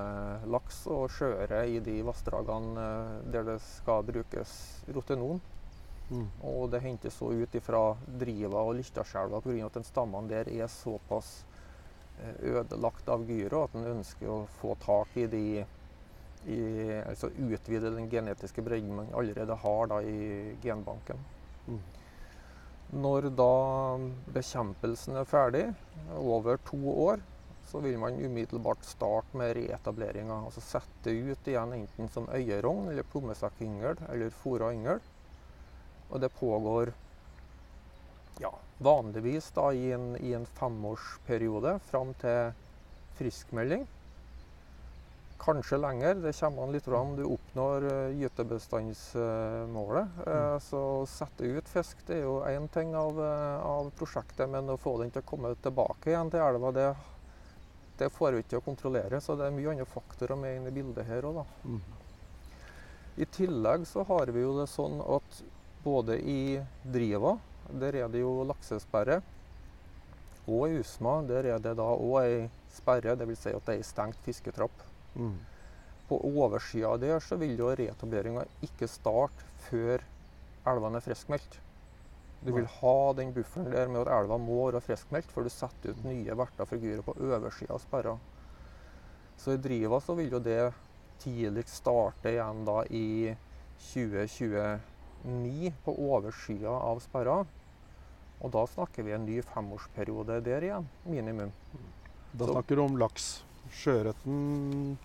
laks 0.49 0.85
og 0.89 1.11
sjøøre 1.13 1.65
i 1.69 1.81
de 1.85 1.99
vassdragene 2.07 2.85
eh, 2.87 3.17
der 3.35 3.45
det 3.51 3.59
skal 3.65 4.07
brukes 4.09 4.55
rotenon. 4.95 5.43
Mm. 6.07 6.29
Og 6.47 6.69
det 6.71 6.85
hentes 6.85 7.17
så 7.19 7.33
ut 7.35 7.57
fra 7.67 7.83
Driva 8.07 8.63
og 8.63 8.77
Lyktaskjelva 8.79 9.43
pga. 9.43 9.67
at 9.67 9.79
de 9.81 9.85
stammene 9.85 10.31
der 10.31 10.49
er 10.49 10.71
såpass 10.71 11.45
eh, 12.23 12.55
ødelagt 12.55 13.09
av 13.11 13.27
gyro 13.29 13.65
at 13.67 13.75
en 13.75 13.91
ønsker 13.97 14.31
å 14.31 14.45
få 14.61 14.77
tak 14.87 15.17
i 15.17 15.27
de 15.27 15.47
i, 16.47 16.59
Altså 17.03 17.33
utvide 17.43 17.91
den 17.91 18.09
genetiske 18.11 18.63
bredden 18.63 18.95
man 18.95 19.09
allerede 19.19 19.55
har 19.55 19.89
da 19.91 20.01
i 20.01 20.57
genbanken. 20.63 21.19
Mm. 21.67 21.81
Når 22.95 23.31
da 23.35 23.53
bekjempelsen 24.35 25.19
er 25.19 25.27
ferdig, 25.27 25.65
over 26.15 26.61
to 26.69 26.79
år, 26.93 27.23
så 27.67 27.81
vil 27.83 27.99
man 27.99 28.19
umiddelbart 28.23 28.85
starte 28.87 29.37
med 29.37 29.57
reetableringa. 29.59 30.39
Altså 30.47 30.63
sette 30.63 31.11
ut 31.11 31.49
igjen 31.51 31.75
enten 31.75 32.11
som 32.15 32.29
øyerogn 32.31 32.93
eller 32.93 33.09
plommesekkyngel 33.11 33.99
eller 34.07 34.39
fôra 34.43 34.71
yngel. 34.75 35.03
Og 36.11 36.23
det 36.23 36.31
pågår 36.39 36.93
ja, 38.41 38.53
vanligvis 38.79 39.51
da 39.57 39.73
i 39.75 39.91
en, 39.97 40.13
i 40.23 40.33
en 40.39 40.47
femårsperiode 40.47 41.79
fram 41.91 42.15
til 42.23 42.55
friskmelding. 43.19 43.87
Kanskje 45.39 45.79
lenger, 45.79 46.15
det 46.25 46.33
kommer 46.39 46.65
an 46.65 46.73
litt 46.73 46.89
om 46.89 47.17
Du 47.17 47.25
oppnår 47.25 47.85
uh, 47.85 48.21
gytebestandsmålet. 48.21 50.09
Mm. 50.27 50.61
så 50.61 50.81
å 51.03 51.07
sette 51.07 51.45
ut 51.45 51.69
fisk 51.69 52.01
det 52.09 52.21
er 52.21 52.25
jo 52.25 52.39
én 52.49 52.69
ting 52.73 52.95
av, 52.97 53.21
eh, 53.21 53.67
av 53.67 53.91
prosjektet, 53.99 54.49
men 54.51 54.71
å 54.73 54.79
få 54.81 54.97
den 55.03 55.13
til 55.13 55.23
å 55.23 55.29
komme 55.29 55.53
tilbake 55.63 56.11
igjen 56.11 56.33
til 56.33 56.41
elva, 56.41 56.73
det, 56.73 56.89
det 58.01 58.09
får 58.15 58.33
vi 58.33 58.45
ikke 58.45 58.55
til 58.55 58.63
å 58.63 58.67
kontrollere. 58.67 59.21
Så 59.21 59.37
det 59.37 59.47
er 59.47 59.57
mye 59.57 59.75
andre 59.75 59.89
faktorer 59.91 60.41
med 60.41 60.57
inn 60.57 60.71
i 60.71 60.75
bildet 60.79 61.09
her 61.09 61.29
òg, 61.29 61.43
da. 61.43 61.47
Mm. 61.69 61.83
I 63.17 63.25
tillegg 63.33 63.87
så 63.89 64.05
har 64.05 64.33
vi 64.33 64.43
jo 64.43 64.57
det 64.59 64.67
sånn 64.69 64.99
at 65.01 65.39
både 65.85 66.19
i 66.21 66.59
Driva 66.85 67.37
der 67.71 67.97
er 68.03 68.11
det 68.13 68.21
jo 68.21 68.45
laksesperre. 68.47 69.23
Og 70.47 70.69
i 70.69 70.83
Usma 70.83 71.19
der 71.27 71.49
er 71.55 71.63
det 71.63 71.75
da 71.79 71.87
òg 71.95 72.19
ei 72.23 72.37
sperre, 72.77 73.17
dvs. 73.19 73.43
Si 73.43 73.55
at 73.55 73.67
det 73.67 73.75
er 73.75 73.81
ei 73.81 73.87
stengt 73.87 74.21
fisketrapp. 74.27 74.85
Mm. 75.17 75.37
På 76.09 76.21
oversida 76.23 76.97
der 77.03 77.19
så 77.25 77.37
vil 77.41 77.57
jo 77.59 77.73
reetableringa 77.75 78.45
ikke 78.63 78.87
starte 78.89 79.47
før 79.69 80.05
elvene 80.67 81.01
er 81.01 81.05
friskmeldt. 81.07 81.59
Du 82.45 82.53
vil 82.55 82.67
ha 82.69 83.13
den 83.19 83.33
bufferen 83.35 83.71
der 83.73 83.89
med 83.89 84.05
at 84.07 84.13
elva 84.21 84.37
må 84.39 84.67
være 84.71 84.83
friskmeldt 84.85 85.33
før 85.33 85.49
du 85.49 85.51
setter 85.51 85.91
ut 85.97 86.05
nye 86.05 86.37
verter 86.37 86.79
gyret 86.79 87.03
på 87.07 87.17
oversida 87.17 87.75
av 87.75 87.81
sperra. 87.83 88.17
Så 89.41 89.57
i 89.57 89.61
Driva 89.61 89.99
så 90.01 90.15
vil 90.19 90.31
jo 90.37 90.39
det 90.41 90.73
tidligst 91.23 91.81
starte 91.81 92.31
igjen 92.31 92.65
da 92.69 92.83
i 92.91 93.35
2029 93.93 95.73
på 95.85 95.95
oversida 96.11 96.71
av 96.71 97.01
sperra. 97.05 97.41
Og 98.45 98.53
da 98.53 98.67
snakker 98.69 99.03
vi 99.07 99.15
en 99.17 99.25
ny 99.27 99.41
femårsperiode 99.43 100.43
der 100.45 100.67
igjen, 100.69 100.89
minimum. 101.09 101.53
Da 102.33 102.45
Så- 102.47 102.53
snakker 102.53 102.77
du 102.77 102.83
om 102.83 102.97
laks. 102.99 103.43
Sjøørreten 103.75 104.97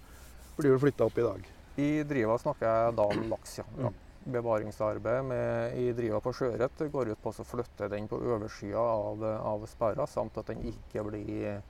blir 0.58 0.74
vel 0.74 0.82
flytta 0.86 1.08
opp 1.08 1.18
i 1.18 1.25
dag. 1.25 1.51
I 1.82 1.89
Driva 2.08 2.38
snakker 2.41 2.68
jeg 2.68 2.96
da 3.00 3.06
om 3.13 3.27
laks, 3.32 3.60
ja. 3.62 3.68
ja. 3.80 3.91
Mm. 3.91 4.00
Bevaringsarbeidet 4.32 5.25
med, 5.25 5.77
i 5.82 5.94
Driva 5.98 6.20
på 6.22 6.34
sjøørret 6.38 6.84
går 6.94 7.13
ut 7.13 7.22
på 7.24 7.32
å 7.34 7.46
flytte 7.48 7.88
den 7.89 8.10
på 8.12 8.20
oversida 8.22 8.82
av, 8.82 9.24
av 9.25 9.63
sperra, 9.70 10.06
samt 10.08 10.38
at 10.38 10.51
den 10.51 10.62
ikke 10.70 11.03
blir, 11.08 11.62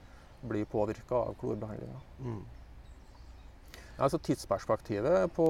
blir 0.44 0.66
påvirka 0.68 1.22
av 1.30 1.38
klorbehandlinga. 1.40 2.00
Mm. 2.20 2.42
Altså 4.02 4.18
tidsperspektivet 4.18 5.32
på, 5.36 5.46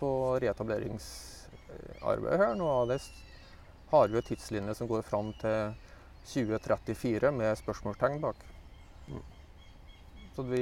på 0.00 0.10
reetableringsarbeidet 0.40 2.40
her 2.40 2.54
nå, 2.56 2.70
det 2.88 3.00
har 3.90 4.08
vi 4.08 4.20
en 4.20 4.28
tidslinje 4.30 4.74
som 4.78 4.88
går 4.88 5.02
fram 5.04 5.32
til 5.40 5.74
2034 6.28 7.32
med 7.32 7.58
spørsmålstegn 7.60 8.20
bak. 8.24 8.36
Mm. 9.08 9.22
Så 10.38 10.44
vi 10.46 10.60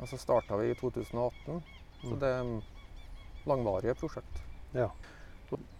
altså 0.00 0.16
starta 0.16 0.56
vi 0.56 0.70
i 0.70 0.74
2018, 0.74 1.62
så 2.00 2.14
Mm. 2.14 2.18
det 2.20 2.28
er 2.28 2.62
langvarige 3.44 3.94
prosjekt. 4.00 4.38
Ja. 4.72 4.88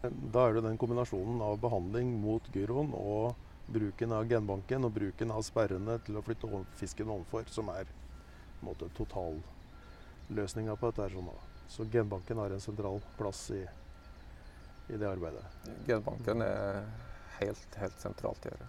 Da 0.02 0.42
er 0.48 0.52
det 0.52 0.62
den 0.66 0.76
kombinasjonen 0.76 1.40
av 1.40 1.56
behandling 1.58 2.20
mot 2.20 2.42
gyroen 2.52 2.92
og 2.92 3.34
bruken 3.66 4.12
av 4.12 4.28
genbanken 4.28 4.84
og 4.84 4.92
bruken 4.92 5.30
av 5.32 5.40
sperrene 5.42 5.96
til 6.04 6.18
å 6.20 6.22
flytte 6.22 6.66
fisken 6.76 7.08
ovenfor, 7.08 7.48
som 7.48 7.70
er 7.72 7.84
på 7.86 8.60
en 8.60 8.68
måte 8.68 8.90
totalløsninga 8.92 10.76
på 10.76 10.92
dette. 10.92 11.08
sånn. 11.14 11.30
Så 11.66 11.88
genbanken 11.90 12.36
har 12.36 12.50
en 12.50 12.60
sentral 12.60 13.00
plass 13.16 13.50
i, 13.50 13.66
i 14.88 14.96
det 15.00 15.08
arbeidet. 15.08 15.46
Genbanken 15.86 16.42
er 16.42 16.84
helt, 17.40 17.74
helt 17.74 17.98
sentralt 17.98 18.44
i 18.46 18.50
det. 18.50 18.68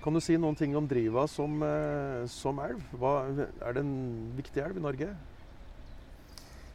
Kan 0.00 0.16
du 0.16 0.20
si 0.24 0.36
noen 0.40 0.56
ting 0.56 0.72
om 0.78 0.86
Driva 0.88 1.26
som, 1.28 1.58
eh, 1.62 2.26
som 2.32 2.58
elv? 2.64 2.80
Hva, 2.96 3.28
er 3.60 3.74
det 3.76 3.82
en 3.82 4.32
viktig 4.36 4.62
elv 4.64 4.78
i 4.80 4.84
Norge? 4.86 5.08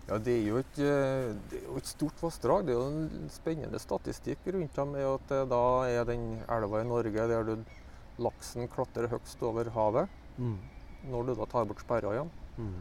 Ja, 0.05 0.19
det 0.21 0.35
er 0.35 0.43
jo 0.45 0.57
et, 0.61 0.77
eh, 0.77 1.33
er 1.33 1.63
jo 1.65 1.77
et 1.77 1.89
stort 1.89 2.21
vassdrag. 2.21 2.67
Det 2.67 2.75
er 2.75 2.77
jo 2.77 2.91
en 2.91 3.29
spennende 3.33 3.79
statistikk 3.81 4.45
rundt 4.53 4.75
dem. 4.75 4.91
med 4.91 5.01
at 5.01 5.27
det 5.27 5.49
da 5.49 5.63
er 5.89 6.05
den 6.05 6.43
elva 6.47 6.81
i 6.81 6.83
Norge 6.83 7.27
der 7.27 7.43
du, 7.43 7.65
laksen 8.19 8.67
klatrer 8.67 9.09
høgst 9.09 9.41
over 9.41 9.65
havet, 9.71 10.07
når 11.09 11.25
du 11.25 11.35
da 11.35 11.45
tar 11.45 11.65
bort 11.65 11.81
sperra 11.81 12.13
igjen. 12.13 12.29
Mm. 12.57 12.75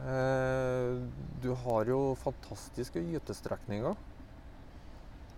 Eh, 0.00 1.02
du 1.42 1.52
har 1.54 1.84
jo 1.84 2.14
fantastiske 2.16 2.98
gytestrekninger. 2.98 3.96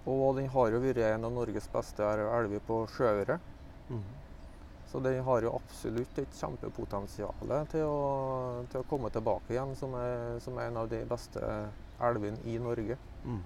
Og 0.06 0.36
den 0.36 0.48
har 0.48 0.70
jo 0.70 0.80
vært 0.82 0.98
en 0.98 1.24
av 1.24 1.32
Norges 1.32 1.68
beste 1.68 2.02
elver 2.02 2.62
på 2.66 2.86
sjøøre. 2.86 3.40
Mm. 3.92 4.02
Så 4.92 5.00
den 5.00 5.22
har 5.24 5.44
jo 5.44 5.54
absolutt 5.56 6.18
et 6.20 6.34
kjempepotensial 6.36 7.54
til 7.72 7.86
å, 7.88 8.00
til 8.68 8.82
å 8.82 8.88
komme 8.90 9.08
tilbake 9.12 9.54
igjen 9.54 9.72
som, 9.78 9.94
er, 9.96 10.36
som 10.44 10.58
en 10.60 10.82
av 10.82 10.90
de 10.92 11.00
beste 11.08 11.40
elvene 12.02 12.42
i 12.44 12.58
Norge. 12.60 12.98
Mm. 13.24 13.40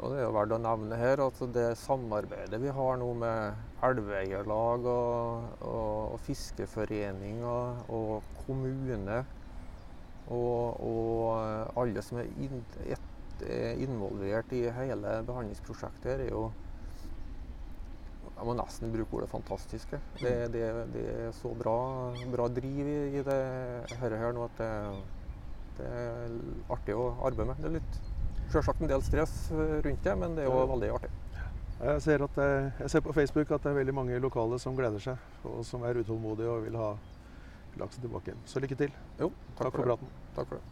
Og 0.00 0.12
det 0.12 0.20
er 0.20 0.24
jo 0.24 0.36
verdt 0.36 0.54
å 0.56 0.60
nevne 0.62 0.96
her 0.96 1.20
at 1.24 1.42
det 1.52 1.66
samarbeidet 1.76 2.60
vi 2.62 2.70
har 2.72 3.00
nå 3.00 3.10
med 3.20 3.82
elveeierlag 3.84 4.86
og, 4.88 5.50
og, 5.60 6.14
og 6.14 6.22
fiskeforeninger 6.24 7.82
og 7.98 8.30
kommune 8.46 9.18
og, 10.30 10.80
og 10.86 11.76
alle 11.82 12.02
som 12.06 12.22
er, 12.22 12.30
in, 12.38 12.64
et, 12.86 13.44
er 13.44 13.82
involvert 13.82 14.52
i 14.54 14.62
hele 14.72 15.18
behandlingsprosjektet, 15.26 16.12
her, 16.12 16.24
er 16.24 16.32
jo 16.32 16.46
jeg 18.40 18.48
må 18.48 18.54
nesten 18.56 18.88
bruke 18.88 19.18
ordet 19.18 19.28
fantastiske. 19.28 19.98
Det, 20.16 20.30
det, 20.54 20.64
det 20.94 21.02
er 21.26 21.32
så 21.36 21.50
bra, 21.60 21.74
bra 22.32 22.46
driv 22.48 22.86
i, 22.88 23.18
i 23.18 23.24
det 23.26 23.40
her, 24.00 24.14
her 24.16 24.32
nå 24.32 24.46
at 24.46 24.54
det, 24.56 24.70
det, 25.76 25.88
er 25.90 26.32
artig 26.72 26.96
å 26.96 27.10
arbeide 27.18 27.50
med. 27.50 27.60
Det 27.60 27.68
er 27.68 27.76
litt, 27.76 27.94
Selvsagt 28.50 28.80
en 28.82 28.90
del 28.90 29.02
stress 29.06 29.34
eh, 29.54 29.76
rundt 29.84 30.02
det, 30.02 30.14
men 30.18 30.32
det 30.34 30.42
er 30.42 30.48
jo 30.48 30.64
veldig 30.72 30.88
artig. 30.96 31.10
Jeg 31.84 32.00
ser, 32.02 32.18
at, 32.24 32.34
eh, 32.42 32.72
jeg 32.80 32.90
ser, 32.90 33.04
på 33.04 33.14
Facebook 33.14 33.52
at 33.54 33.62
det 33.62 33.70
er 33.70 33.78
veldig 33.78 33.94
mange 33.94 34.18
lokale 34.24 34.58
som 34.58 34.74
gleder 34.74 35.00
seg, 35.04 35.16
og 35.44 35.60
som 35.68 35.84
er 35.86 36.00
utålmodige 36.00 36.50
og 36.50 36.64
vil 36.64 36.76
ha 36.80 36.90
laksen 37.78 38.02
tilbake. 38.02 38.32
Så 38.48 38.58
lykke 38.64 38.76
til. 38.80 38.90
Jo, 39.20 39.28
takk, 39.54 39.68
takk 39.68 39.74
for, 39.76 39.84
for 39.84 39.86
praten. 39.92 40.08
Takk 40.34 40.46
for 40.48 40.56
det. 40.58 40.64